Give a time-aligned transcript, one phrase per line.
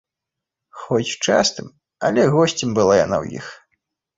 [0.83, 1.67] Хоць частым,
[2.09, 3.53] але госцем была яна ў іх.